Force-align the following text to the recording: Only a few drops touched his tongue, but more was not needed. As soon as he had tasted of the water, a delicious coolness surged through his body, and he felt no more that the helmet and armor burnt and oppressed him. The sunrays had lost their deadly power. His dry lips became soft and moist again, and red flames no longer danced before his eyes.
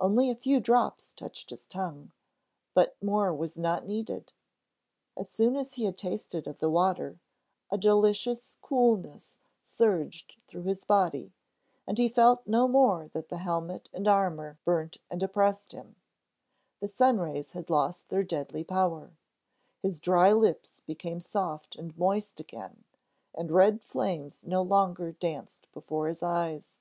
Only 0.00 0.28
a 0.28 0.34
few 0.34 0.58
drops 0.58 1.12
touched 1.12 1.50
his 1.50 1.68
tongue, 1.68 2.10
but 2.74 3.00
more 3.00 3.32
was 3.32 3.56
not 3.56 3.86
needed. 3.86 4.32
As 5.16 5.30
soon 5.30 5.54
as 5.54 5.74
he 5.74 5.84
had 5.84 5.96
tasted 5.96 6.48
of 6.48 6.58
the 6.58 6.68
water, 6.68 7.20
a 7.70 7.78
delicious 7.78 8.56
coolness 8.60 9.38
surged 9.62 10.34
through 10.48 10.64
his 10.64 10.82
body, 10.84 11.32
and 11.86 11.96
he 11.96 12.08
felt 12.08 12.44
no 12.44 12.66
more 12.66 13.06
that 13.12 13.28
the 13.28 13.38
helmet 13.38 13.88
and 13.92 14.08
armor 14.08 14.58
burnt 14.64 14.96
and 15.08 15.22
oppressed 15.22 15.70
him. 15.70 15.94
The 16.80 16.88
sunrays 16.88 17.52
had 17.52 17.70
lost 17.70 18.08
their 18.08 18.24
deadly 18.24 18.64
power. 18.64 19.16
His 19.80 20.00
dry 20.00 20.32
lips 20.32 20.80
became 20.88 21.20
soft 21.20 21.76
and 21.76 21.96
moist 21.96 22.40
again, 22.40 22.82
and 23.32 23.52
red 23.52 23.80
flames 23.80 24.44
no 24.44 24.60
longer 24.60 25.12
danced 25.12 25.68
before 25.70 26.08
his 26.08 26.20
eyes. 26.20 26.72